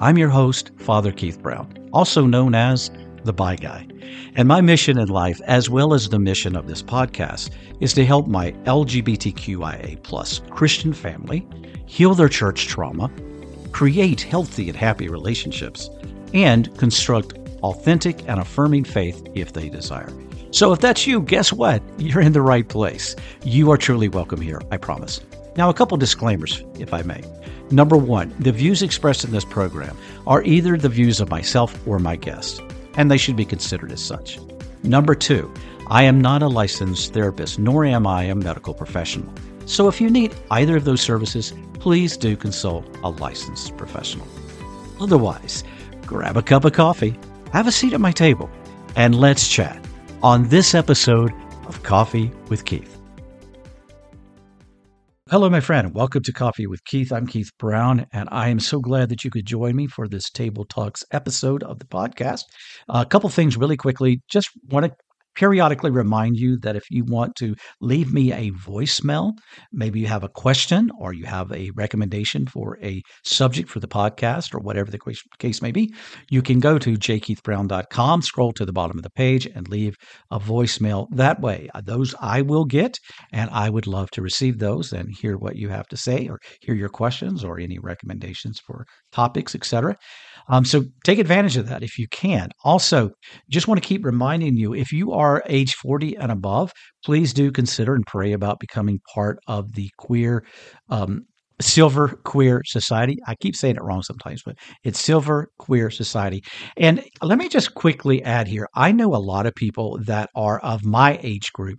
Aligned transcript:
I'm 0.00 0.18
your 0.18 0.28
host, 0.28 0.72
Father 0.78 1.12
Keith 1.12 1.40
Brown, 1.40 1.88
also 1.92 2.26
known 2.26 2.52
as 2.56 2.90
the 3.22 3.32
Bi 3.32 3.54
Guy. 3.54 3.86
And 4.34 4.48
my 4.48 4.60
mission 4.60 4.98
in 4.98 5.08
life, 5.08 5.40
as 5.44 5.70
well 5.70 5.94
as 5.94 6.08
the 6.08 6.18
mission 6.18 6.56
of 6.56 6.66
this 6.66 6.82
podcast, 6.82 7.50
is 7.78 7.92
to 7.92 8.04
help 8.04 8.26
my 8.26 8.50
LGBTQIA 8.64 10.02
plus 10.02 10.40
Christian 10.50 10.92
family 10.92 11.46
heal 11.86 12.14
their 12.14 12.28
church 12.28 12.66
trauma, 12.66 13.08
create 13.70 14.20
healthy 14.20 14.68
and 14.68 14.76
happy 14.76 15.08
relationships, 15.08 15.88
and 16.32 16.76
construct 16.76 17.34
authentic 17.62 18.28
and 18.28 18.40
affirming 18.40 18.82
faith 18.82 19.24
if 19.34 19.52
they 19.52 19.68
desire. 19.68 20.12
So 20.50 20.72
if 20.72 20.80
that's 20.80 21.06
you, 21.06 21.22
guess 21.22 21.52
what? 21.52 21.80
You're 21.98 22.20
in 22.20 22.32
the 22.32 22.42
right 22.42 22.68
place. 22.68 23.14
You 23.44 23.70
are 23.70 23.76
truly 23.76 24.08
welcome 24.08 24.40
here, 24.40 24.60
I 24.72 24.76
promise. 24.76 25.20
Now, 25.56 25.70
a 25.70 25.74
couple 25.74 25.96
disclaimers, 25.96 26.64
if 26.78 26.92
I 26.92 27.02
may. 27.02 27.22
Number 27.70 27.96
one, 27.96 28.34
the 28.38 28.52
views 28.52 28.82
expressed 28.82 29.24
in 29.24 29.30
this 29.30 29.44
program 29.44 29.96
are 30.26 30.42
either 30.42 30.76
the 30.76 30.88
views 30.88 31.20
of 31.20 31.30
myself 31.30 31.86
or 31.86 31.98
my 31.98 32.16
guest, 32.16 32.60
and 32.96 33.10
they 33.10 33.16
should 33.16 33.36
be 33.36 33.44
considered 33.44 33.92
as 33.92 34.02
such. 34.02 34.38
Number 34.82 35.14
two, 35.14 35.52
I 35.88 36.02
am 36.02 36.20
not 36.20 36.42
a 36.42 36.48
licensed 36.48 37.14
therapist, 37.14 37.58
nor 37.58 37.84
am 37.84 38.06
I 38.06 38.24
a 38.24 38.34
medical 38.34 38.74
professional. 38.74 39.32
So 39.66 39.88
if 39.88 40.00
you 40.00 40.10
need 40.10 40.34
either 40.50 40.76
of 40.76 40.84
those 40.84 41.00
services, 41.00 41.54
please 41.74 42.16
do 42.16 42.36
consult 42.36 42.84
a 43.02 43.10
licensed 43.10 43.76
professional. 43.76 44.26
Otherwise, 45.00 45.64
grab 46.06 46.36
a 46.36 46.42
cup 46.42 46.64
of 46.64 46.72
coffee, 46.72 47.18
have 47.52 47.66
a 47.66 47.72
seat 47.72 47.92
at 47.92 48.00
my 48.00 48.12
table, 48.12 48.50
and 48.96 49.14
let's 49.14 49.48
chat 49.48 49.82
on 50.22 50.48
this 50.48 50.74
episode 50.74 51.32
of 51.66 51.82
Coffee 51.82 52.30
with 52.48 52.64
Keith. 52.64 52.93
Hello, 55.30 55.48
my 55.48 55.60
friend. 55.60 55.94
Welcome 55.94 56.22
to 56.24 56.34
Coffee 56.34 56.66
with 56.66 56.84
Keith. 56.84 57.10
I'm 57.10 57.26
Keith 57.26 57.50
Brown, 57.56 58.06
and 58.12 58.28
I 58.30 58.50
am 58.50 58.60
so 58.60 58.78
glad 58.78 59.08
that 59.08 59.24
you 59.24 59.30
could 59.30 59.46
join 59.46 59.74
me 59.74 59.86
for 59.86 60.06
this 60.06 60.28
Table 60.28 60.66
Talks 60.66 61.02
episode 61.12 61.62
of 61.62 61.78
the 61.78 61.86
podcast. 61.86 62.42
A 62.90 63.06
couple 63.06 63.30
things 63.30 63.56
really 63.56 63.78
quickly. 63.78 64.20
Just 64.28 64.50
want 64.68 64.84
to 64.84 64.92
periodically 65.34 65.90
remind 65.90 66.36
you 66.36 66.58
that 66.58 66.76
if 66.76 66.84
you 66.90 67.04
want 67.04 67.34
to 67.36 67.54
leave 67.80 68.12
me 68.12 68.32
a 68.32 68.50
voicemail, 68.52 69.32
maybe 69.72 70.00
you 70.00 70.06
have 70.06 70.24
a 70.24 70.28
question 70.28 70.90
or 70.98 71.12
you 71.12 71.24
have 71.24 71.50
a 71.52 71.70
recommendation 71.74 72.46
for 72.46 72.78
a 72.82 73.02
subject 73.24 73.68
for 73.68 73.80
the 73.80 73.88
podcast 73.88 74.54
or 74.54 74.60
whatever 74.60 74.90
the 74.90 74.98
case 75.38 75.62
may 75.62 75.72
be, 75.72 75.92
you 76.30 76.42
can 76.42 76.60
go 76.60 76.78
to 76.78 76.94
jkeithbrown.com, 76.94 78.22
scroll 78.22 78.52
to 78.52 78.64
the 78.64 78.72
bottom 78.72 78.98
of 78.98 79.02
the 79.02 79.10
page, 79.10 79.46
and 79.46 79.68
leave 79.68 79.96
a 80.30 80.38
voicemail 80.38 81.06
that 81.10 81.40
way. 81.40 81.68
Uh, 81.74 81.80
those 81.84 82.14
I 82.20 82.42
will 82.42 82.64
get, 82.64 82.98
and 83.32 83.50
I 83.50 83.70
would 83.70 83.86
love 83.86 84.10
to 84.12 84.22
receive 84.22 84.58
those 84.58 84.92
and 84.92 85.08
hear 85.10 85.36
what 85.36 85.56
you 85.56 85.68
have 85.68 85.86
to 85.88 85.96
say 85.96 86.28
or 86.28 86.38
hear 86.60 86.74
your 86.74 86.88
questions 86.88 87.44
or 87.44 87.58
any 87.58 87.78
recommendations 87.78 88.60
for 88.60 88.86
topics, 89.12 89.54
etc. 89.54 89.96
Um, 90.48 90.64
so 90.64 90.84
take 91.04 91.18
advantage 91.18 91.56
of 91.56 91.68
that 91.68 91.82
if 91.82 91.98
you 91.98 92.06
can. 92.08 92.50
Also, 92.64 93.10
just 93.48 93.66
want 93.68 93.82
to 93.82 93.86
keep 93.86 94.04
reminding 94.04 94.56
you 94.56 94.74
if 94.74 94.92
you 94.92 95.12
are 95.12 95.23
age 95.46 95.74
40 95.74 96.16
and 96.16 96.32
above, 96.32 96.72
please 97.04 97.32
do 97.32 97.50
consider 97.50 97.94
and 97.94 98.06
pray 98.06 98.32
about 98.32 98.60
becoming 98.60 99.00
part 99.14 99.38
of 99.46 99.72
the 99.72 99.90
queer. 99.98 100.44
Um, 100.88 101.26
Silver 101.60 102.20
Queer 102.24 102.62
Society. 102.64 103.16
I 103.28 103.36
keep 103.36 103.54
saying 103.54 103.76
it 103.76 103.82
wrong 103.82 104.02
sometimes, 104.02 104.42
but 104.44 104.56
it's 104.82 105.00
Silver 105.00 105.48
Queer 105.58 105.88
Society. 105.88 106.42
And 106.76 107.04
let 107.22 107.38
me 107.38 107.48
just 107.48 107.74
quickly 107.74 108.22
add 108.24 108.48
here 108.48 108.66
I 108.74 108.90
know 108.90 109.14
a 109.14 109.22
lot 109.22 109.46
of 109.46 109.54
people 109.54 110.00
that 110.06 110.30
are 110.34 110.58
of 110.58 110.84
my 110.84 111.18
age 111.22 111.52
group 111.52 111.78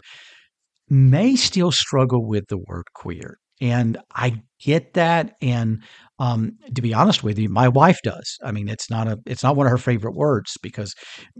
may 0.90 1.36
still 1.36 1.72
struggle 1.72 2.26
with 2.26 2.46
the 2.48 2.58
word 2.58 2.86
queer. 2.94 3.38
And 3.62 3.98
I 4.14 4.42
get 4.62 4.94
that. 4.94 5.36
And 5.42 5.84
um, 6.18 6.52
to 6.74 6.82
be 6.82 6.94
honest 6.94 7.24
with 7.24 7.38
you, 7.38 7.50
my 7.50 7.68
wife 7.68 8.00
does. 8.04 8.38
I 8.42 8.54
mean, 8.54 8.70
it's 8.70 8.90
not 8.90 9.08
a 9.08 9.18
it's 9.26 9.44
not 9.44 9.58
one 9.58 9.68
of 9.68 9.72
her 9.72 9.78
favorite 9.78 10.16
words 10.16 10.54
because 10.62 10.94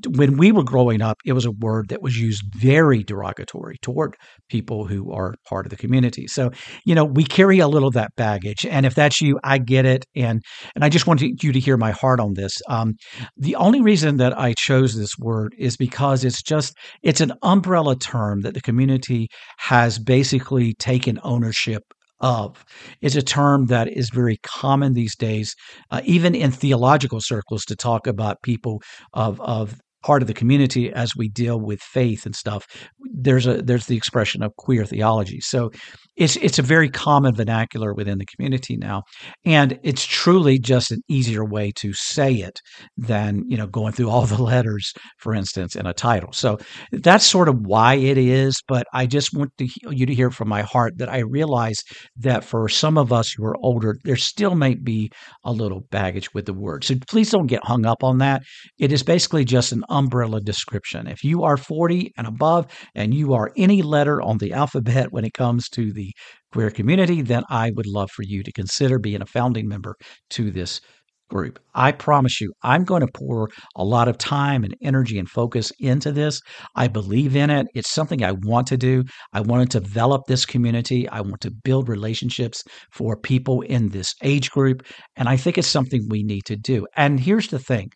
when 0.06 0.36
we 0.36 0.52
were 0.52 0.64
growing 0.64 1.02
up, 1.02 1.18
it 1.26 1.32
was 1.32 1.46
a 1.46 1.52
word 1.52 1.88
that 1.90 2.02
was 2.02 2.18
used 2.18 2.44
very 2.58 3.02
derogatory 3.02 3.78
toward 3.82 4.18
people 4.50 4.86
who 4.86 5.14
are 5.14 5.36
part 5.48 5.66
of 5.66 5.70
the 5.70 5.78
community. 5.78 6.28
So, 6.28 6.52
you 6.86 6.94
know, 6.94 7.06
we 7.06 7.24
carry 7.24 7.60
a 7.60 7.70
little 7.70 7.88
of 7.88 7.94
that 7.94 8.12
baggage. 8.18 8.66
And 8.66 8.86
if 8.86 8.96
that's 8.96 9.22
you, 9.22 9.40
I 9.46 9.60
get 9.60 9.86
it. 9.86 10.06
And 10.14 10.42
and 10.76 10.84
I 10.84 10.90
just 10.90 11.08
wanted 11.08 11.42
you 11.42 11.54
to 11.54 11.60
hear 11.60 11.78
my 11.78 11.92
heart 11.92 12.20
on 12.20 12.34
this. 12.34 12.62
Um, 12.68 12.96
the 13.38 13.56
only 13.56 13.82
reason 13.82 14.18
that 14.18 14.38
I 14.38 14.54
chose 14.58 14.96
this 14.96 15.18
word 15.18 15.56
is 15.58 15.78
because 15.78 16.26
it's 16.26 16.44
just 16.44 16.78
it's 17.02 17.22
an 17.22 17.32
umbrella 17.44 17.96
term 17.96 18.42
that 18.42 18.56
the 18.56 18.62
community 18.62 19.30
has 19.60 20.00
basically 20.00 20.74
taken 20.74 21.18
ownership 21.24 21.84
of 22.26 22.66
is 23.02 23.16
a 23.16 23.22
term 23.22 23.68
that 23.68 23.88
is 23.88 24.10
very 24.10 24.38
common 24.44 24.94
these 24.94 25.16
days, 25.16 25.56
uh, 25.92 26.02
even 26.04 26.36
in 26.36 26.52
theological 26.52 27.22
circles, 27.22 27.64
to 27.66 27.76
talk 27.76 28.08
about 28.08 28.42
people 28.42 28.82
of 29.14 29.40
of 29.42 29.80
part 30.06 30.22
of 30.22 30.28
the 30.28 30.34
community 30.36 30.94
as 30.94 31.16
we 31.16 31.28
deal 31.28 31.60
with 31.60 31.82
faith 31.82 32.28
and 32.28 32.36
stuff. 32.36 32.68
There's 33.12 33.48
a 33.48 33.64
there's 33.64 33.88
the 33.88 33.98
expression 33.98 34.44
of 34.44 34.56
queer 34.56 34.86
theology. 34.86 35.40
So 35.42 35.72
it's 36.16 36.36
it's 36.38 36.60
a 36.60 36.62
very 36.62 36.90
common 36.90 37.34
vernacular 37.34 37.94
within 37.94 38.20
the 38.20 38.26
community 38.26 38.78
now, 38.78 39.02
and 39.46 39.80
it's 39.84 40.06
truly 40.06 40.60
just 40.60 40.92
an 40.92 41.02
easier 41.10 41.44
way 41.44 41.72
to 41.78 41.92
say 41.94 42.34
it 42.36 42.60
than 42.96 43.44
you 43.48 43.58
know 43.58 43.66
going 43.66 43.94
through 43.94 44.10
all 44.12 44.26
the 44.28 44.42
letters, 44.54 44.94
for 45.18 45.34
instance, 45.34 45.76
in 45.76 45.88
a 45.88 45.94
title. 45.94 46.32
So 46.34 46.60
that's 46.92 47.26
sort 47.26 47.50
of 47.50 47.66
why 47.66 47.96
it 47.96 48.18
is. 48.18 48.62
But 48.68 48.86
I 48.94 49.08
just 49.08 49.34
want 49.34 49.52
to, 49.58 49.68
you 49.90 50.06
to 50.06 50.14
hear 50.14 50.30
from 50.30 50.48
my 50.50 50.62
heart 50.62 51.00
that 51.00 51.10
I 51.10 51.20
realize 51.20 51.82
that 52.18 52.44
for 52.44 52.70
some 52.70 52.98
of 52.98 53.12
us 53.12 53.32
who 53.32 53.44
are 53.44 53.58
older, 53.58 53.98
there 54.04 54.16
still 54.16 54.56
might 54.56 54.84
be 54.84 55.12
a 55.44 55.52
little 55.52 55.82
baggage 55.90 56.34
with 56.34 56.46
the 56.46 56.54
word. 56.54 56.84
So 56.84 56.96
please 57.10 57.32
don't 57.32 57.48
get 57.48 57.66
hung 57.66 57.86
up 57.86 58.04
on 58.04 58.20
that. 58.20 58.44
It 58.78 58.92
is 58.92 59.04
basically 59.04 59.46
just 59.46 59.72
an 59.72 59.84
umbrella 59.96 60.42
description. 60.42 61.08
If 61.08 61.24
you 61.24 61.44
are 61.44 61.58
40 61.58 62.12
and 62.18 62.28
above 62.28 62.68
and 62.94 63.14
you 63.14 63.34
are 63.34 63.52
any 63.56 63.82
letter 63.82 64.22
on 64.22 64.38
the 64.38 64.52
alphabet 64.52 65.12
when 65.12 65.24
it 65.24 65.34
comes 65.34 65.70
to 65.70 65.94
the 65.94 66.12
queer 66.52 66.70
community, 66.70 67.22
then 67.22 67.44
I 67.50 67.72
would 67.76 67.88
love 67.88 68.12
for 68.12 68.24
you 68.24 68.44
to 68.44 68.52
consider 68.52 69.00
being 69.00 69.22
a 69.22 69.26
founding 69.26 69.68
member 69.68 69.96
to 70.32 70.52
this 70.52 70.82
group. 71.30 71.60
I 71.74 71.92
promise 71.92 72.40
you, 72.40 72.54
I'm 72.62 72.84
going 72.84 73.02
to 73.02 73.12
pour 73.14 73.50
a 73.76 73.84
lot 73.84 74.08
of 74.08 74.18
time 74.18 74.64
and 74.64 74.76
energy 74.82 75.18
and 75.18 75.30
focus 75.30 75.72
into 75.80 76.12
this. 76.12 76.42
I 76.76 76.88
believe 76.88 77.36
in 77.36 77.50
it. 77.50 77.68
It's 77.74 77.92
something 77.92 78.24
I 78.24 78.34
want 78.34 78.68
to 78.68 78.78
do. 78.78 79.04
I 79.34 79.42
want 79.42 79.72
to 79.72 79.80
develop 79.80 80.22
this 80.28 80.46
community. 80.46 81.10
I 81.10 81.22
want 81.22 81.42
to 81.42 81.52
build 81.52 81.90
relationships 81.90 82.64
for 82.92 83.18
people 83.18 83.62
in 83.62 83.90
this 83.90 84.14
age 84.24 84.52
group. 84.52 84.84
And 85.16 85.28
I 85.28 85.38
think 85.38 85.58
it's 85.58 85.68
something 85.68 86.06
we 86.10 86.24
need 86.24 86.46
to 86.46 86.56
do. 86.56 86.86
And 86.96 87.20
here's 87.20 87.48
the 87.48 87.60
thing 87.60 87.90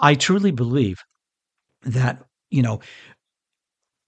I 0.00 0.14
truly 0.14 0.52
believe 0.52 0.96
that 1.86 2.22
you 2.50 2.62
know 2.62 2.80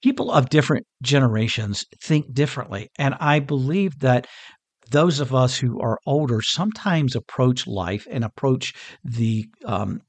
people 0.03 0.31
of 0.31 0.49
different 0.49 0.87
generations 1.03 1.85
think 2.03 2.33
differently. 2.33 2.91
And 2.99 3.15
i 3.21 3.41
believe 3.41 3.99
that 4.01 4.27
those 4.91 5.21
of 5.21 5.35
us 5.35 5.57
who 5.59 5.81
are 5.81 5.99
older 6.07 6.41
sometimes 6.41 7.15
approach 7.15 7.67
life 7.67 8.07
and 8.11 8.25
approach 8.25 8.75
the 9.05 9.47
um, 9.65 10.01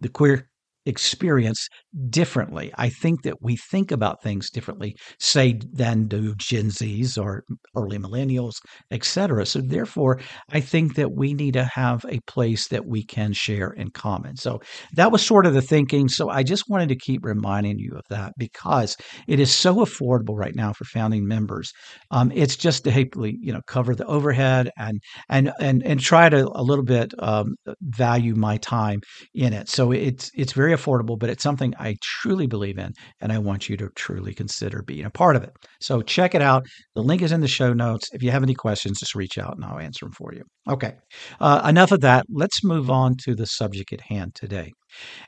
the 0.00 0.08
queer 0.08 0.48
experience 0.86 1.68
differently. 2.08 2.72
I 2.76 2.88
think 2.88 3.22
that 3.22 3.42
we 3.42 3.56
think 3.56 3.90
about 3.90 4.22
things 4.22 4.50
differently, 4.50 4.96
say, 5.18 5.58
than 5.72 6.06
do 6.08 6.34
Gen 6.36 6.66
Zs 6.70 7.22
or 7.22 7.44
early 7.76 7.98
millennials, 7.98 8.54
etc. 8.90 9.46
So 9.46 9.60
therefore, 9.60 10.20
I 10.50 10.60
think 10.60 10.94
that 10.96 11.12
we 11.12 11.34
need 11.34 11.54
to 11.54 11.64
have 11.64 12.04
a 12.08 12.20
place 12.26 12.68
that 12.68 12.86
we 12.86 13.04
can 13.04 13.32
share 13.32 13.70
in 13.70 13.90
common. 13.90 14.36
So 14.36 14.60
that 14.94 15.12
was 15.12 15.24
sort 15.24 15.46
of 15.46 15.54
the 15.54 15.62
thinking. 15.62 16.08
So 16.08 16.28
I 16.30 16.42
just 16.42 16.64
wanted 16.68 16.88
to 16.88 16.96
keep 16.96 17.24
reminding 17.24 17.78
you 17.78 17.92
of 17.96 18.04
that 18.10 18.32
because 18.38 18.96
it 19.28 19.40
is 19.40 19.52
so 19.54 19.76
affordable 19.76 20.36
right 20.36 20.54
now 20.54 20.72
for 20.72 20.84
founding 20.84 21.26
members. 21.26 21.72
Um, 22.10 22.32
it's 22.34 22.56
just 22.56 22.84
to 22.84 22.90
hopefully, 22.90 23.38
you 23.40 23.52
know, 23.52 23.60
cover 23.66 23.94
the 23.94 24.06
overhead 24.06 24.70
and 24.78 25.00
and 25.28 25.52
and 25.60 25.82
and 25.84 26.00
try 26.00 26.28
to 26.28 26.50
a 26.54 26.62
little 26.62 26.84
bit 26.84 27.12
um, 27.18 27.56
value 27.82 28.34
my 28.34 28.56
time 28.58 29.00
in 29.34 29.52
it. 29.52 29.68
So 29.68 29.92
it's 29.92 30.30
it's 30.34 30.52
very 30.52 30.71
affordable, 30.72 31.18
but 31.18 31.30
it's 31.30 31.42
something 31.42 31.74
I 31.78 31.96
truly 32.02 32.46
believe 32.46 32.78
in, 32.78 32.92
and 33.20 33.32
I 33.32 33.38
want 33.38 33.68
you 33.68 33.76
to 33.78 33.88
truly 33.96 34.34
consider 34.34 34.82
being 34.82 35.04
a 35.04 35.10
part 35.10 35.36
of 35.36 35.42
it. 35.42 35.52
So 35.80 36.02
check 36.02 36.34
it 36.34 36.42
out. 36.42 36.66
The 36.94 37.02
link 37.02 37.22
is 37.22 37.32
in 37.32 37.40
the 37.40 37.48
show 37.48 37.72
notes. 37.72 38.08
If 38.12 38.22
you 38.22 38.30
have 38.30 38.42
any 38.42 38.54
questions, 38.54 39.00
just 39.00 39.14
reach 39.14 39.38
out 39.38 39.54
and 39.56 39.64
I'll 39.64 39.78
answer 39.78 40.04
them 40.04 40.12
for 40.12 40.32
you. 40.34 40.42
Okay, 40.68 40.94
uh, 41.40 41.62
enough 41.68 41.92
of 41.92 42.00
that. 42.00 42.24
Let's 42.30 42.64
move 42.64 42.90
on 42.90 43.16
to 43.24 43.34
the 43.34 43.46
subject 43.46 43.92
at 43.92 44.00
hand 44.02 44.34
today. 44.34 44.72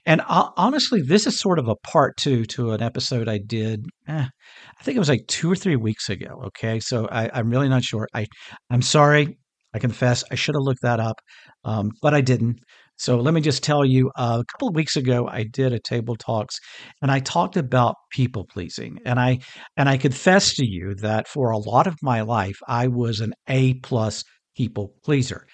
And 0.04 0.20
honestly, 0.28 1.00
this 1.00 1.26
is 1.26 1.38
sort 1.40 1.58
of 1.58 1.68
a 1.68 1.76
part 1.76 2.16
two 2.16 2.44
to 2.46 2.72
an 2.72 2.82
episode 2.82 3.28
I 3.28 3.38
did. 3.38 3.86
Eh, 4.08 4.26
I 4.26 4.82
think 4.82 4.96
it 4.96 4.98
was 4.98 5.08
like 5.08 5.26
two 5.26 5.50
or 5.50 5.56
three 5.56 5.76
weeks 5.76 6.08
ago. 6.08 6.42
Okay, 6.46 6.80
so 6.80 7.08
I, 7.10 7.30
I'm 7.32 7.50
really 7.50 7.68
not 7.68 7.82
sure. 7.82 8.06
I 8.14 8.26
I'm 8.70 8.82
sorry. 8.82 9.38
I 9.74 9.78
confess 9.80 10.22
I 10.30 10.36
should 10.36 10.54
have 10.54 10.62
looked 10.62 10.82
that 10.82 11.00
up, 11.00 11.20
um, 11.64 11.90
but 12.00 12.14
I 12.14 12.20
didn't. 12.20 12.60
So 12.96 13.18
let 13.18 13.34
me 13.34 13.40
just 13.40 13.62
tell 13.62 13.84
you 13.84 14.10
uh, 14.16 14.38
a 14.40 14.44
couple 14.52 14.68
of 14.68 14.74
weeks 14.74 14.96
ago 14.96 15.26
I 15.28 15.44
did 15.44 15.72
a 15.72 15.80
table 15.80 16.16
talks 16.16 16.58
and 17.02 17.10
I 17.10 17.18
talked 17.20 17.56
about 17.56 17.96
people 18.10 18.44
pleasing 18.44 18.98
and 19.04 19.18
I 19.18 19.40
and 19.76 19.88
I 19.88 19.96
confess 19.96 20.54
to 20.54 20.66
you 20.66 20.94
that 20.96 21.26
for 21.28 21.50
a 21.50 21.58
lot 21.58 21.86
of 21.86 21.96
my 22.02 22.20
life 22.20 22.58
I 22.68 22.86
was 22.88 23.20
an 23.20 23.34
A 23.48 23.74
plus 23.74 24.24
people 24.56 24.94
pleaser. 25.04 25.46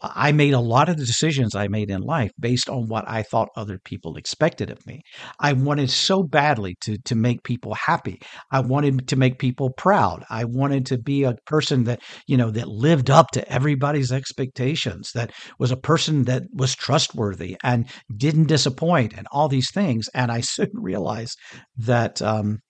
I 0.00 0.32
made 0.32 0.54
a 0.54 0.60
lot 0.60 0.88
of 0.88 0.96
the 0.96 1.04
decisions 1.04 1.54
I 1.54 1.68
made 1.68 1.90
in 1.90 2.02
life 2.02 2.30
based 2.38 2.68
on 2.68 2.88
what 2.88 3.08
I 3.08 3.22
thought 3.22 3.48
other 3.56 3.78
people 3.84 4.16
expected 4.16 4.70
of 4.70 4.86
me. 4.86 5.02
I 5.40 5.52
wanted 5.52 5.90
so 5.90 6.22
badly 6.22 6.76
to 6.82 6.98
to 6.98 7.14
make 7.14 7.42
people 7.42 7.74
happy. 7.74 8.20
I 8.52 8.60
wanted 8.60 9.08
to 9.08 9.16
make 9.16 9.38
people 9.38 9.70
proud. 9.70 10.24
I 10.30 10.44
wanted 10.44 10.86
to 10.86 10.98
be 10.98 11.24
a 11.24 11.34
person 11.46 11.84
that, 11.84 12.00
you 12.26 12.36
know, 12.36 12.50
that 12.52 12.68
lived 12.68 13.10
up 13.10 13.30
to 13.32 13.52
everybody's 13.52 14.12
expectations, 14.12 15.10
that 15.14 15.32
was 15.58 15.70
a 15.72 15.76
person 15.76 16.24
that 16.24 16.44
was 16.52 16.74
trustworthy 16.74 17.56
and 17.64 17.86
didn't 18.16 18.46
disappoint 18.46 19.14
and 19.16 19.26
all 19.32 19.48
these 19.48 19.70
things. 19.72 20.08
And 20.14 20.30
I 20.30 20.40
soon 20.42 20.70
realized 20.74 21.36
that 21.76 22.22
um, 22.22 22.60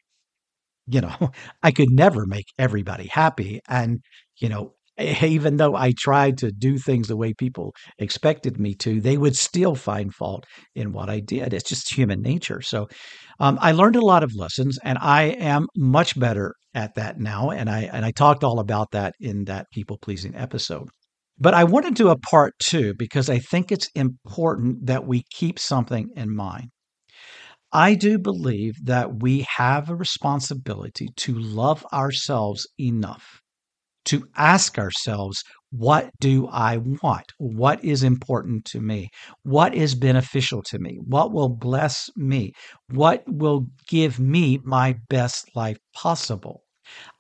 you 0.86 1.00
know, 1.00 1.14
I 1.62 1.70
could 1.70 1.90
never 1.90 2.26
make 2.26 2.46
everybody 2.58 3.08
happy. 3.08 3.60
And, 3.68 4.00
you 4.38 4.48
know, 4.48 4.74
even 4.98 5.56
though 5.56 5.76
I 5.76 5.92
tried 5.96 6.38
to 6.38 6.50
do 6.50 6.78
things 6.78 7.08
the 7.08 7.16
way 7.16 7.32
people 7.32 7.74
expected 7.98 8.58
me 8.58 8.74
to, 8.76 9.00
they 9.00 9.16
would 9.16 9.36
still 9.36 9.74
find 9.74 10.14
fault 10.14 10.44
in 10.74 10.92
what 10.92 11.08
I 11.08 11.20
did. 11.20 11.54
It's 11.54 11.68
just 11.68 11.92
human 11.92 12.20
nature. 12.20 12.60
So 12.60 12.88
um, 13.40 13.58
I 13.60 13.72
learned 13.72 13.96
a 13.96 14.04
lot 14.04 14.22
of 14.22 14.34
lessons, 14.34 14.78
and 14.82 14.98
I 15.00 15.24
am 15.24 15.66
much 15.76 16.18
better 16.18 16.54
at 16.74 16.94
that 16.96 17.18
now. 17.18 17.50
And 17.50 17.70
I 17.70 17.82
and 17.92 18.04
I 18.04 18.10
talked 18.10 18.44
all 18.44 18.58
about 18.58 18.90
that 18.92 19.14
in 19.20 19.44
that 19.44 19.66
people 19.72 19.98
pleasing 19.98 20.34
episode. 20.34 20.88
But 21.38 21.54
I 21.54 21.64
want 21.64 21.86
to 21.86 21.92
do 21.92 22.08
a 22.08 22.18
part 22.18 22.54
two 22.60 22.94
because 22.98 23.30
I 23.30 23.38
think 23.38 23.70
it's 23.70 23.88
important 23.94 24.86
that 24.86 25.06
we 25.06 25.22
keep 25.30 25.58
something 25.58 26.08
in 26.16 26.34
mind. 26.34 26.70
I 27.72 27.94
do 27.94 28.18
believe 28.18 28.74
that 28.84 29.22
we 29.22 29.46
have 29.56 29.90
a 29.90 29.94
responsibility 29.94 31.08
to 31.16 31.38
love 31.38 31.86
ourselves 31.92 32.66
enough 32.80 33.40
to 34.08 34.26
ask 34.36 34.78
ourselves, 34.78 35.42
what 35.70 36.10
do 36.20 36.48
I 36.48 36.78
want? 37.02 37.26
What 37.38 37.84
is 37.84 38.02
important 38.02 38.64
to 38.66 38.80
me? 38.80 39.10
What 39.42 39.74
is 39.74 39.94
beneficial 39.94 40.62
to 40.64 40.78
me? 40.78 40.98
What 41.04 41.32
will 41.32 41.50
bless 41.50 42.08
me? 42.16 42.52
What 42.90 43.22
will 43.26 43.66
give 43.86 44.18
me 44.18 44.60
my 44.64 44.96
best 45.08 45.54
life 45.54 45.78
possible? 45.94 46.62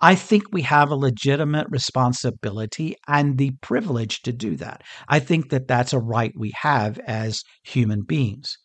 I 0.00 0.14
think 0.14 0.44
we 0.50 0.62
have 0.62 0.90
a 0.90 0.96
legitimate 0.96 1.66
responsibility 1.68 2.96
and 3.06 3.36
the 3.36 3.52
privilege 3.60 4.22
to 4.22 4.32
do 4.32 4.56
that. 4.56 4.82
I 5.08 5.18
think 5.18 5.50
that 5.50 5.68
that's 5.68 5.92
a 5.92 5.98
right 5.98 6.32
we 6.34 6.52
have 6.62 6.98
as 7.00 7.42
human 7.64 8.02
beings. 8.02 8.56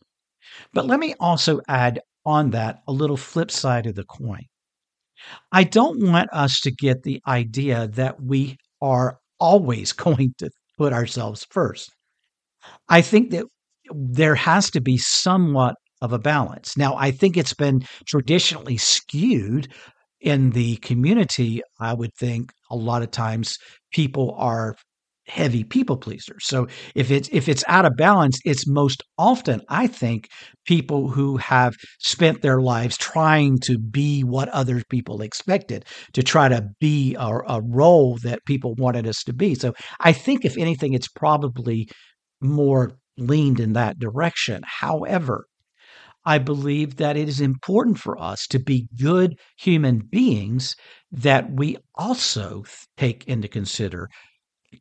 But 0.74 0.86
let 0.86 1.00
me 1.00 1.14
also 1.20 1.60
add 1.68 2.00
on 2.26 2.52
that 2.52 2.80
a 2.88 2.94
little 2.94 3.18
flip 3.18 3.52
side 3.52 3.86
of 3.86 3.96
the 3.96 4.06
coin. 4.06 4.44
I 5.52 5.64
don't 5.64 6.04
want 6.04 6.30
us 6.34 6.60
to 6.62 6.72
get 6.72 7.04
the 7.04 7.22
idea 7.28 7.88
that 7.90 8.22
we 8.22 8.58
are 8.82 9.20
always 9.40 9.94
going 9.94 10.34
to 10.40 10.50
put 10.78 10.94
ourselves 10.94 11.46
first. 11.50 11.92
I 12.90 13.02
think 13.02 13.32
that 13.32 13.46
there 13.94 14.36
has 14.36 14.70
to 14.72 14.82
be 14.82 14.98
somewhat 14.98 15.76
of 16.02 16.14
a 16.14 16.20
balance. 16.20 16.78
Now, 16.78 16.96
I 16.96 17.12
think 17.12 17.38
it's 17.38 17.54
been 17.54 17.86
traditionally 18.08 18.78
skewed 18.78 19.72
in 20.20 20.52
the 20.52 20.78
community. 20.78 21.62
I 21.80 21.94
would 21.94 22.14
think 22.16 22.52
a 22.70 22.76
lot 22.76 23.04
of 23.04 23.12
times 23.12 23.58
people 23.92 24.36
are 24.38 24.76
heavy 25.26 25.64
people 25.64 25.98
pleasers. 25.98 26.46
So 26.46 26.68
if 26.96 27.10
it's 27.12 27.30
if 27.32 27.48
it's 27.48 27.64
out 27.68 27.86
of 27.86 27.96
balance, 27.96 28.40
it's 28.46 28.68
most 28.68 29.04
often 29.18 29.62
I 29.70 29.88
think 29.88 30.28
people 30.66 31.10
who 31.10 31.38
have 31.38 31.76
spent 32.00 32.42
their 32.42 32.62
lives 32.62 32.98
trying 32.98 33.60
to 33.60 33.78
be 33.78 34.22
what 34.22 34.50
other 34.50 34.82
people 34.90 35.22
expected, 35.22 35.86
to 36.14 36.24
try 36.24 36.50
to 36.50 36.68
be 36.80 37.16
a, 37.16 37.28
a 37.48 37.62
role 37.62 38.18
that 38.24 38.46
people 38.46 38.76
wanted 38.78 39.08
us 39.08 39.24
to 39.24 39.34
be. 39.34 39.56
So 39.56 39.74
I 40.00 40.14
think 40.14 40.46
if 40.46 40.58
anything, 40.58 40.94
it's 40.94 41.08
probably 41.08 41.88
more 42.42 42.92
leaned 43.18 43.60
in 43.60 43.74
that 43.74 44.00
direction. 44.00 44.62
However, 44.66 45.46
I 46.26 46.38
believe 46.38 46.98
that 46.98 47.18
it 47.18 47.28
is 47.28 47.42
important 47.42 48.00
for 48.00 48.20
us 48.20 48.48
to 48.48 48.60
be 48.60 48.88
good 49.00 49.38
human 49.58 50.00
beings 50.00 50.76
that 51.12 51.52
we 51.52 51.78
also 51.96 52.64
take 52.98 53.26
into 53.26 53.48
consider 53.48 54.10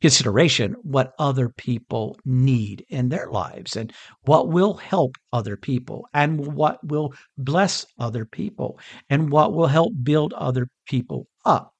consideration 0.01 0.75
what 0.81 1.13
other 1.19 1.49
people 1.49 2.17
need 2.25 2.85
in 2.89 3.09
their 3.09 3.29
lives 3.31 3.75
and 3.75 3.93
what 4.25 4.49
will 4.49 4.75
help 4.75 5.15
other 5.31 5.57
people 5.57 6.07
and 6.13 6.53
what 6.55 6.79
will 6.83 7.13
bless 7.37 7.85
other 7.99 8.25
people 8.25 8.79
and 9.09 9.31
what 9.31 9.53
will 9.53 9.67
help 9.67 9.93
build 10.03 10.33
other 10.33 10.67
people 10.85 11.27
up. 11.45 11.73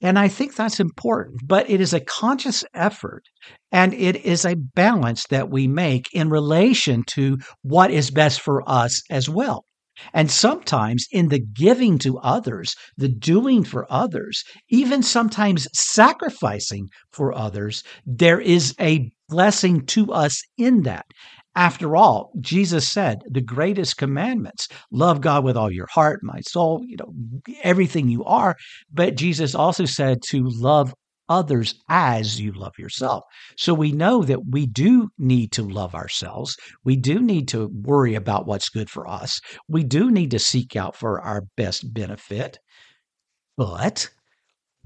And 0.00 0.18
I 0.18 0.28
think 0.28 0.54
that's 0.54 0.80
important, 0.80 1.40
but 1.46 1.70
it 1.70 1.80
is 1.80 1.94
a 1.94 2.00
conscious 2.00 2.62
effort 2.74 3.24
and 3.72 3.94
it 3.94 4.16
is 4.16 4.44
a 4.44 4.54
balance 4.56 5.26
that 5.30 5.50
we 5.50 5.66
make 5.66 6.12
in 6.12 6.28
relation 6.28 7.04
to 7.12 7.38
what 7.62 7.90
is 7.90 8.10
best 8.10 8.40
for 8.40 8.62
us 8.68 9.00
as 9.08 9.30
well. 9.30 9.64
And 10.12 10.30
sometimes 10.30 11.06
in 11.10 11.28
the 11.28 11.40
giving 11.40 11.98
to 12.00 12.18
others, 12.18 12.74
the 12.96 13.08
doing 13.08 13.64
for 13.64 13.86
others, 13.90 14.44
even 14.68 15.02
sometimes 15.02 15.68
sacrificing 15.72 16.88
for 17.12 17.36
others, 17.36 17.82
there 18.04 18.40
is 18.40 18.74
a 18.80 19.10
blessing 19.28 19.86
to 19.86 20.12
us 20.12 20.42
in 20.58 20.82
that. 20.82 21.06
After 21.56 21.94
all, 21.94 22.32
Jesus 22.40 22.88
said 22.88 23.18
the 23.30 23.40
greatest 23.40 23.96
commandments 23.96 24.66
love 24.90 25.20
God 25.20 25.44
with 25.44 25.56
all 25.56 25.70
your 25.70 25.86
heart, 25.86 26.20
my 26.22 26.40
soul, 26.40 26.82
you 26.84 26.96
know, 26.96 27.12
everything 27.62 28.08
you 28.08 28.24
are. 28.24 28.56
But 28.92 29.14
Jesus 29.14 29.54
also 29.54 29.84
said 29.84 30.18
to 30.30 30.42
love 30.44 30.92
others 31.28 31.74
as 31.88 32.40
you 32.40 32.52
love 32.52 32.72
yourself. 32.78 33.24
So 33.56 33.74
we 33.74 33.92
know 33.92 34.22
that 34.24 34.46
we 34.50 34.66
do 34.66 35.08
need 35.18 35.52
to 35.52 35.62
love 35.62 35.94
ourselves. 35.94 36.56
We 36.84 36.96
do 36.96 37.20
need 37.20 37.48
to 37.48 37.70
worry 37.72 38.14
about 38.14 38.46
what's 38.46 38.68
good 38.68 38.90
for 38.90 39.08
us. 39.08 39.40
We 39.68 39.84
do 39.84 40.10
need 40.10 40.30
to 40.32 40.38
seek 40.38 40.76
out 40.76 40.96
for 40.96 41.20
our 41.20 41.42
best 41.56 41.92
benefit. 41.94 42.58
But 43.56 44.08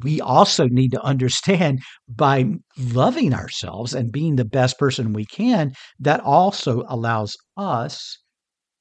we 0.03 0.21
also 0.21 0.67
need 0.69 0.93
to 0.93 1.03
understand 1.03 1.81
by 2.09 2.47
loving 2.79 3.35
ourselves 3.35 3.95
and 3.95 4.13
being 4.13 4.37
the 4.37 4.45
best 4.45 4.79
person 4.79 5.13
we 5.13 5.27
can, 5.27 5.73
that 5.99 6.21
also 6.21 6.85
allows 6.89 7.37
us 7.57 8.19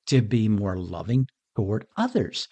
to 0.08 0.22
be 0.22 0.48
more 0.48 0.78
loving 0.78 1.26
toward 1.56 1.86
others 1.98 2.48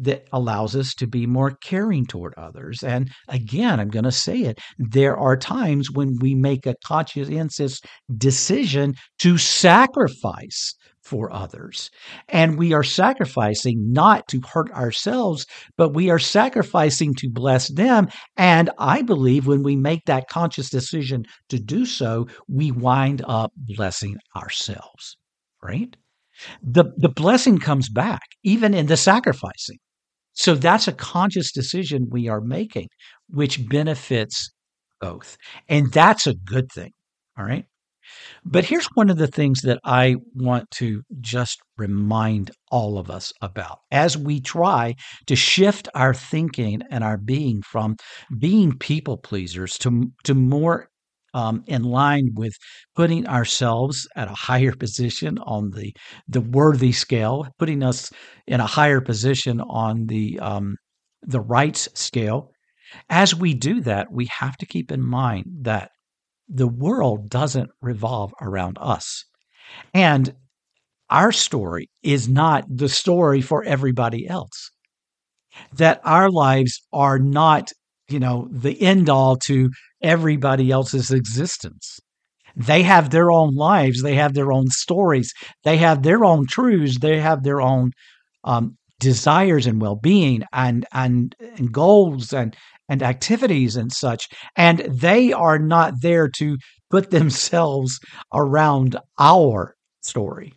that 0.00 0.26
allows 0.32 0.74
us 0.74 0.94
to 0.94 1.06
be 1.06 1.26
more 1.26 1.52
caring 1.62 2.06
toward 2.06 2.34
others. 2.36 2.82
And 2.82 3.10
again, 3.28 3.78
I'm 3.78 3.88
going 3.88 4.04
to 4.04 4.12
say 4.12 4.40
it 4.40 4.58
there 4.78 5.16
are 5.16 5.36
times 5.36 5.90
when 5.90 6.16
we 6.20 6.34
make 6.34 6.66
a 6.66 6.74
conscientious 6.84 7.80
decision 8.16 8.94
to 9.20 9.38
sacrifice 9.38 10.74
for 11.02 11.32
others. 11.32 11.90
And 12.28 12.58
we 12.58 12.72
are 12.72 12.82
sacrificing 12.82 13.92
not 13.92 14.28
to 14.28 14.40
hurt 14.52 14.70
ourselves, 14.72 15.46
but 15.76 15.94
we 15.94 16.10
are 16.10 16.18
sacrificing 16.18 17.14
to 17.14 17.30
bless 17.30 17.72
them. 17.72 18.08
And 18.36 18.70
I 18.78 19.02
believe 19.02 19.46
when 19.46 19.62
we 19.62 19.76
make 19.76 20.04
that 20.06 20.28
conscious 20.28 20.70
decision 20.70 21.24
to 21.48 21.58
do 21.58 21.86
so, 21.86 22.26
we 22.48 22.70
wind 22.70 23.22
up 23.26 23.52
blessing 23.56 24.16
ourselves, 24.36 25.16
right? 25.62 25.96
the, 26.62 26.84
the 26.96 27.08
blessing 27.08 27.58
comes 27.58 27.88
back, 27.88 28.22
even 28.42 28.74
in 28.74 28.86
the 28.86 28.96
sacrificing. 28.96 29.78
So 30.40 30.54
that's 30.54 30.88
a 30.88 30.92
conscious 30.92 31.52
decision 31.52 32.08
we 32.10 32.26
are 32.26 32.40
making, 32.40 32.88
which 33.28 33.68
benefits 33.68 34.50
both. 34.98 35.36
And 35.68 35.92
that's 35.92 36.26
a 36.26 36.32
good 36.34 36.72
thing. 36.72 36.92
All 37.38 37.44
right. 37.44 37.66
But 38.44 38.64
here's 38.64 38.88
one 38.94 39.10
of 39.10 39.18
the 39.18 39.26
things 39.26 39.60
that 39.62 39.80
I 39.84 40.16
want 40.34 40.70
to 40.76 41.02
just 41.20 41.60
remind 41.76 42.52
all 42.70 42.96
of 42.96 43.10
us 43.10 43.34
about 43.42 43.80
as 43.90 44.16
we 44.16 44.40
try 44.40 44.94
to 45.26 45.36
shift 45.36 45.88
our 45.94 46.14
thinking 46.14 46.80
and 46.90 47.04
our 47.04 47.18
being 47.18 47.60
from 47.60 47.96
being 48.38 48.78
people 48.78 49.18
pleasers 49.18 49.76
to, 49.78 50.10
to 50.24 50.34
more 50.34 50.88
um, 51.34 51.62
in 51.66 51.82
line 51.84 52.30
with 52.34 52.54
putting 52.96 53.26
ourselves 53.26 54.08
at 54.16 54.28
a 54.28 54.34
higher 54.34 54.72
position 54.72 55.38
on 55.38 55.70
the 55.70 55.94
the 56.28 56.40
worthy 56.40 56.92
scale, 56.92 57.46
putting 57.58 57.82
us 57.82 58.10
in 58.46 58.60
a 58.60 58.66
higher 58.66 59.00
position 59.00 59.60
on 59.60 60.06
the 60.06 60.38
um, 60.40 60.76
the 61.22 61.40
rights 61.40 61.88
scale. 61.94 62.50
As 63.10 63.34
we 63.34 63.54
do 63.54 63.80
that, 63.82 64.12
we 64.12 64.28
have 64.40 64.56
to 64.58 64.66
keep 64.66 64.90
in 64.92 65.02
mind 65.02 65.46
that 65.62 65.90
the 66.48 66.68
world 66.68 67.30
doesn't 67.30 67.70
revolve 67.82 68.32
around 68.40 68.78
us. 68.80 69.24
And 69.94 70.34
our 71.10 71.32
story 71.32 71.90
is 72.02 72.28
not 72.28 72.64
the 72.68 72.88
story 72.88 73.40
for 73.42 73.64
everybody 73.64 74.28
else. 74.28 74.70
That 75.72 76.00
our 76.04 76.30
lives 76.30 76.80
are 76.92 77.18
not, 77.18 77.72
you 78.10 78.18
know, 78.18 78.48
the 78.50 78.80
end 78.82 79.08
all 79.08 79.36
to 79.36 79.70
everybody 80.02 80.70
else's 80.70 81.10
existence. 81.10 81.98
They 82.56 82.82
have 82.82 83.10
their 83.10 83.30
own 83.30 83.54
lives, 83.54 84.02
they 84.02 84.16
have 84.16 84.34
their 84.34 84.52
own 84.52 84.68
stories, 84.68 85.32
they 85.64 85.76
have 85.76 86.02
their 86.02 86.24
own 86.24 86.46
truths, 86.46 86.98
they 86.98 87.20
have 87.20 87.44
their 87.44 87.60
own 87.60 87.92
um, 88.44 88.76
desires 88.98 89.66
and 89.66 89.80
well-being 89.80 90.42
and 90.52 90.86
and, 90.92 91.34
and 91.56 91.72
goals 91.72 92.32
and 92.32 92.56
and 92.88 93.02
activities 93.02 93.76
and 93.76 93.92
such. 93.92 94.28
And 94.56 94.80
they 94.80 95.32
are 95.32 95.58
not 95.58 96.02
there 96.02 96.28
to 96.36 96.58
put 96.90 97.10
themselves 97.10 97.98
around 98.34 98.96
our 99.18 99.76
story. 100.02 100.54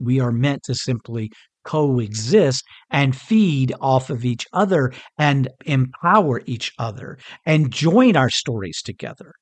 We 0.00 0.20
are 0.20 0.30
meant 0.30 0.62
to 0.64 0.74
simply 0.76 1.30
coexist 1.64 2.64
and 2.90 3.16
feed 3.16 3.74
off 3.80 4.10
of 4.10 4.24
each 4.24 4.46
other 4.52 4.92
and 5.18 5.48
empower 5.66 6.42
each 6.46 6.72
other 6.78 7.18
and 7.44 7.72
join 7.72 8.16
our 8.16 8.30
stories 8.30 8.82
together, 8.82 9.32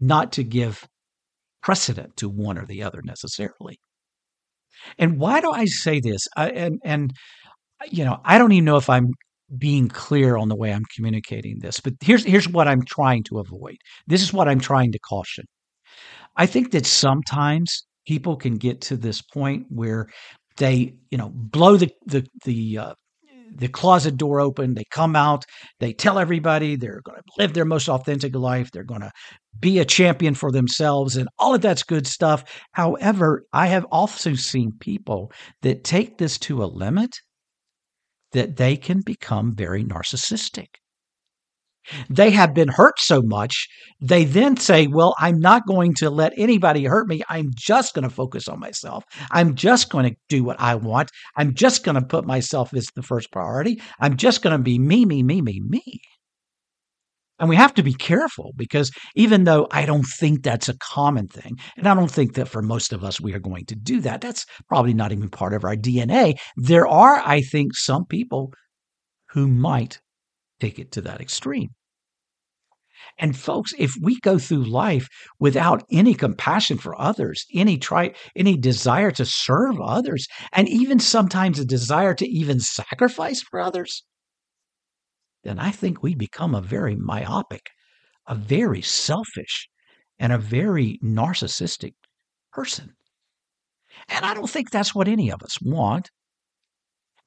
not 0.00 0.32
to 0.32 0.44
give 0.44 0.86
precedent 1.62 2.16
to 2.16 2.28
one 2.28 2.58
or 2.58 2.66
the 2.66 2.82
other 2.82 3.00
necessarily. 3.04 3.78
And 4.98 5.18
why 5.18 5.40
do 5.40 5.50
I 5.50 5.64
say 5.64 6.00
this? 6.00 6.26
I, 6.36 6.50
and 6.50 6.80
and 6.84 7.12
you 7.90 8.04
know, 8.04 8.18
I 8.24 8.38
don't 8.38 8.52
even 8.52 8.64
know 8.64 8.76
if 8.76 8.88
I'm 8.88 9.08
being 9.58 9.88
clear 9.88 10.36
on 10.36 10.48
the 10.48 10.56
way 10.56 10.72
I'm 10.72 10.84
communicating 10.94 11.58
this. 11.60 11.80
But 11.80 11.94
here's 12.00 12.24
here's 12.24 12.48
what 12.48 12.68
I'm 12.68 12.82
trying 12.82 13.24
to 13.24 13.38
avoid. 13.38 13.76
This 14.06 14.22
is 14.22 14.32
what 14.32 14.48
I'm 14.48 14.60
trying 14.60 14.92
to 14.92 14.98
caution. 14.98 15.44
I 16.36 16.46
think 16.46 16.72
that 16.72 16.86
sometimes 16.86 17.86
people 18.06 18.36
can 18.36 18.56
get 18.56 18.80
to 18.82 18.96
this 18.96 19.22
point 19.22 19.66
where 19.68 20.08
they, 20.56 20.94
you 21.10 21.18
know, 21.18 21.30
blow 21.34 21.76
the 21.76 21.90
the 22.06 22.26
the 22.44 22.78
uh, 22.78 22.94
the 23.54 23.68
closet 23.68 24.16
door 24.16 24.40
open. 24.40 24.74
They 24.74 24.84
come 24.90 25.16
out. 25.16 25.44
They 25.80 25.92
tell 25.92 26.18
everybody 26.18 26.76
they're 26.76 27.02
going 27.04 27.18
to 27.18 27.42
live 27.42 27.54
their 27.54 27.64
most 27.64 27.88
authentic 27.88 28.34
life. 28.34 28.70
They're 28.70 28.84
going 28.84 29.00
to 29.00 29.12
be 29.58 29.78
a 29.78 29.84
champion 29.84 30.34
for 30.34 30.50
themselves, 30.50 31.16
and 31.16 31.28
all 31.38 31.54
of 31.54 31.62
that's 31.62 31.82
good 31.82 32.06
stuff. 32.06 32.44
However, 32.72 33.44
I 33.52 33.66
have 33.68 33.86
also 33.90 34.34
seen 34.34 34.72
people 34.80 35.32
that 35.62 35.84
take 35.84 36.18
this 36.18 36.38
to 36.40 36.62
a 36.62 36.66
limit 36.66 37.16
that 38.32 38.56
they 38.56 38.76
can 38.76 39.00
become 39.00 39.54
very 39.54 39.84
narcissistic. 39.84 40.66
They 42.08 42.30
have 42.30 42.54
been 42.54 42.68
hurt 42.68 42.98
so 42.98 43.22
much, 43.22 43.68
they 44.00 44.24
then 44.24 44.56
say, 44.56 44.86
Well, 44.86 45.14
I'm 45.18 45.38
not 45.38 45.66
going 45.66 45.94
to 45.98 46.10
let 46.10 46.32
anybody 46.36 46.84
hurt 46.84 47.08
me. 47.08 47.22
I'm 47.28 47.50
just 47.54 47.94
going 47.94 48.02
to 48.08 48.14
focus 48.14 48.48
on 48.48 48.60
myself. 48.60 49.04
I'm 49.30 49.54
just 49.54 49.90
going 49.90 50.10
to 50.10 50.16
do 50.28 50.44
what 50.44 50.60
I 50.60 50.74
want. 50.74 51.10
I'm 51.36 51.54
just 51.54 51.84
going 51.84 51.94
to 51.94 52.06
put 52.06 52.26
myself 52.26 52.74
as 52.74 52.86
the 52.94 53.02
first 53.02 53.32
priority. 53.32 53.80
I'm 54.00 54.16
just 54.16 54.42
going 54.42 54.56
to 54.56 54.62
be 54.62 54.78
me, 54.78 55.04
me, 55.04 55.22
me, 55.22 55.40
me, 55.40 55.60
me. 55.66 55.82
And 57.38 57.50
we 57.50 57.56
have 57.56 57.74
to 57.74 57.82
be 57.82 57.92
careful 57.92 58.52
because 58.56 58.90
even 59.14 59.44
though 59.44 59.66
I 59.70 59.84
don't 59.84 60.06
think 60.18 60.42
that's 60.42 60.70
a 60.70 60.78
common 60.78 61.28
thing, 61.28 61.58
and 61.76 61.86
I 61.86 61.94
don't 61.94 62.10
think 62.10 62.34
that 62.34 62.48
for 62.48 62.62
most 62.62 62.94
of 62.94 63.04
us 63.04 63.20
we 63.20 63.34
are 63.34 63.38
going 63.38 63.66
to 63.66 63.74
do 63.74 64.00
that, 64.00 64.22
that's 64.22 64.46
probably 64.68 64.94
not 64.94 65.12
even 65.12 65.28
part 65.28 65.52
of 65.52 65.64
our 65.64 65.76
DNA. 65.76 66.38
There 66.56 66.86
are, 66.86 67.22
I 67.24 67.42
think, 67.42 67.76
some 67.76 68.06
people 68.06 68.52
who 69.30 69.48
might 69.48 70.00
take 70.60 70.78
it 70.78 70.92
to 70.92 71.00
that 71.02 71.20
extreme. 71.20 71.70
And 73.18 73.36
folks, 73.36 73.72
if 73.78 73.94
we 74.00 74.18
go 74.20 74.38
through 74.38 74.64
life 74.64 75.06
without 75.38 75.84
any 75.90 76.14
compassion 76.14 76.78
for 76.78 77.00
others, 77.00 77.44
any 77.54 77.78
try 77.78 78.14
any 78.34 78.56
desire 78.56 79.10
to 79.12 79.24
serve 79.24 79.80
others, 79.80 80.26
and 80.52 80.68
even 80.68 80.98
sometimes 80.98 81.58
a 81.58 81.64
desire 81.64 82.14
to 82.14 82.28
even 82.28 82.60
sacrifice 82.60 83.42
for 83.42 83.60
others, 83.60 84.04
then 85.44 85.58
I 85.58 85.70
think 85.70 86.02
we 86.02 86.14
become 86.14 86.54
a 86.54 86.60
very 86.60 86.96
myopic, 86.96 87.70
a 88.26 88.34
very 88.34 88.82
selfish, 88.82 89.68
and 90.18 90.32
a 90.32 90.38
very 90.38 90.98
narcissistic 91.02 91.94
person. 92.52 92.94
And 94.08 94.24
I 94.24 94.34
don't 94.34 94.50
think 94.50 94.70
that's 94.70 94.94
what 94.94 95.08
any 95.08 95.30
of 95.30 95.42
us 95.42 95.58
want. 95.62 96.10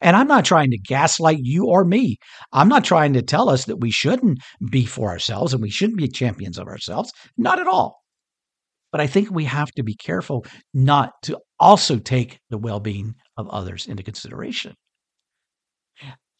And 0.02 0.16
I'm 0.16 0.28
not 0.28 0.46
trying 0.46 0.72
to 0.72 0.78
gaslight 0.78 1.40
you 1.42 1.66
or 1.66 1.84
me. 1.84 2.18
I'm 2.54 2.70
not 2.70 2.84
trying 2.84 3.14
to 3.14 3.22
tell 3.22 3.50
us 3.50 3.66
that 3.66 3.82
we 3.82 3.92
shouldn't 3.92 4.40
be 4.70 4.86
for 4.86 5.10
ourselves 5.10 5.54
and 5.54 5.62
we 5.62 5.70
shouldn't 5.70 5.98
be 5.98 6.08
champions 6.08 6.58
of 6.58 6.68
ourselves. 6.68 7.12
Not 7.38 7.60
at 7.60 7.68
all. 7.68 8.02
But 8.92 9.02
I 9.02 9.08
think 9.08 9.30
we 9.30 9.46
have 9.46 9.72
to 9.74 9.84
be 9.84 9.96
careful 9.96 10.46
not 10.74 11.14
to 11.24 11.40
also 11.60 12.00
take 12.00 12.40
the 12.50 12.58
well 12.58 12.80
being 12.80 13.16
of 13.38 13.48
others 13.50 13.86
into 13.86 14.04
consideration. 14.04 14.76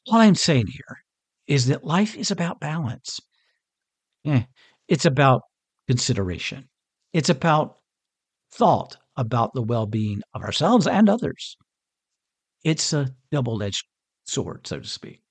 All 0.08 0.20
I'm 0.20 0.36
saying 0.36 0.68
here 0.68 1.00
is 1.48 1.68
that 1.68 1.84
life 1.84 2.16
is 2.16 2.32
about 2.32 2.60
balance. 2.60 3.20
Eh, 4.26 4.44
it's 4.88 5.06
about 5.06 5.42
consideration. 5.88 6.70
It's 7.14 7.30
about 7.30 7.78
thought 8.52 8.98
about 9.16 9.54
the 9.54 9.62
well 9.62 9.86
being 9.86 10.22
of 10.34 10.42
ourselves 10.42 10.88
and 10.88 11.10
others. 11.10 11.58
It's 12.64 12.94
a 12.94 13.10
double 13.32 13.62
edged 13.64 13.86
sword, 14.26 14.68
so 14.68 14.80
to 14.80 14.88
speak. 14.88 15.22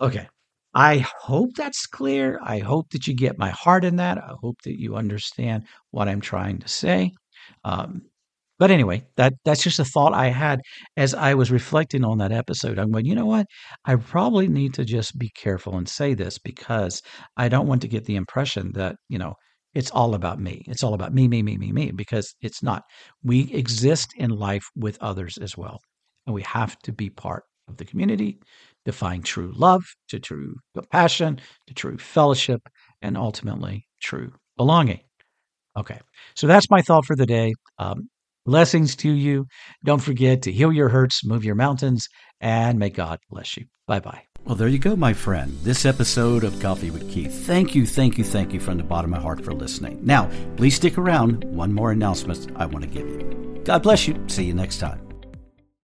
Okay. 0.00 0.28
I 0.74 0.98
hope 0.98 1.54
that's 1.56 1.86
clear. 1.86 2.38
I 2.42 2.58
hope 2.58 2.90
that 2.90 3.06
you 3.06 3.14
get 3.14 3.38
my 3.38 3.50
heart 3.50 3.84
in 3.84 3.96
that. 3.96 4.18
I 4.18 4.34
hope 4.40 4.62
that 4.62 4.78
you 4.78 4.96
understand 4.96 5.64
what 5.90 6.08
I'm 6.08 6.20
trying 6.20 6.58
to 6.58 6.68
say. 6.68 7.12
Um, 7.64 8.02
but 8.58 8.70
anyway, 8.70 9.04
that 9.16 9.34
that's 9.44 9.62
just 9.62 9.78
a 9.78 9.84
thought 9.84 10.12
I 10.14 10.28
had 10.28 10.60
as 10.96 11.14
I 11.14 11.34
was 11.34 11.50
reflecting 11.50 12.04
on 12.04 12.18
that 12.18 12.32
episode. 12.32 12.78
I'm 12.78 12.90
going, 12.90 13.06
you 13.06 13.14
know 13.14 13.26
what? 13.26 13.46
I 13.84 13.96
probably 13.96 14.48
need 14.48 14.74
to 14.74 14.84
just 14.84 15.16
be 15.18 15.30
careful 15.30 15.76
and 15.76 15.88
say 15.88 16.14
this 16.14 16.38
because 16.38 17.02
I 17.36 17.48
don't 17.48 17.68
want 17.68 17.82
to 17.82 17.88
get 17.88 18.04
the 18.04 18.16
impression 18.16 18.72
that, 18.74 18.96
you 19.08 19.18
know, 19.18 19.34
it's 19.78 19.92
all 19.92 20.14
about 20.14 20.40
me. 20.40 20.64
It's 20.66 20.82
all 20.82 20.94
about 20.94 21.14
me, 21.14 21.28
me, 21.28 21.40
me, 21.40 21.56
me, 21.56 21.70
me, 21.70 21.92
because 21.92 22.34
it's 22.42 22.64
not. 22.64 22.82
We 23.22 23.52
exist 23.52 24.12
in 24.16 24.30
life 24.30 24.66
with 24.74 24.98
others 25.00 25.38
as 25.38 25.56
well. 25.56 25.80
And 26.26 26.34
we 26.34 26.42
have 26.42 26.76
to 26.80 26.92
be 26.92 27.10
part 27.10 27.44
of 27.68 27.76
the 27.76 27.84
community 27.84 28.40
to 28.86 28.92
find 28.92 29.24
true 29.24 29.52
love, 29.54 29.84
to 30.08 30.18
true 30.18 30.56
compassion, 30.74 31.40
to 31.68 31.74
true 31.74 31.96
fellowship, 31.96 32.62
and 33.02 33.16
ultimately 33.16 33.86
true 34.02 34.32
belonging. 34.56 35.00
Okay, 35.76 36.00
so 36.34 36.48
that's 36.48 36.70
my 36.70 36.82
thought 36.82 37.06
for 37.06 37.16
the 37.16 37.26
day. 37.26 37.54
Um, 37.78 38.08
Blessings 38.46 38.96
to 38.96 39.10
you. 39.12 39.46
Don't 39.84 40.00
forget 40.00 40.40
to 40.42 40.52
heal 40.52 40.72
your 40.72 40.88
hurts, 40.88 41.22
move 41.22 41.44
your 41.44 41.54
mountains, 41.54 42.08
and 42.40 42.78
may 42.78 42.88
God 42.88 43.18
bless 43.30 43.58
you. 43.58 43.66
Bye 43.86 44.00
bye. 44.00 44.27
Well, 44.48 44.56
there 44.56 44.68
you 44.68 44.78
go, 44.78 44.96
my 44.96 45.12
friend. 45.12 45.58
This 45.62 45.84
episode 45.84 46.42
of 46.42 46.58
Coffee 46.58 46.90
with 46.90 47.10
Keith. 47.10 47.46
Thank 47.46 47.74
you, 47.74 47.84
thank 47.84 48.16
you, 48.16 48.24
thank 48.24 48.54
you 48.54 48.60
from 48.60 48.78
the 48.78 48.82
bottom 48.82 49.12
of 49.12 49.18
my 49.18 49.22
heart 49.22 49.44
for 49.44 49.52
listening. 49.52 50.00
Now, 50.02 50.30
please 50.56 50.74
stick 50.74 50.96
around. 50.96 51.44
One 51.44 51.70
more 51.70 51.92
announcement 51.92 52.50
I 52.56 52.64
want 52.64 52.82
to 52.82 52.88
give 52.90 53.06
you. 53.06 53.60
God 53.66 53.82
bless 53.82 54.08
you. 54.08 54.18
See 54.26 54.44
you 54.44 54.54
next 54.54 54.78
time. 54.78 55.07